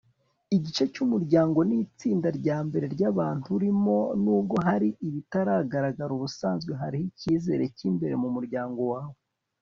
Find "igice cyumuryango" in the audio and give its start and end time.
0.55-1.59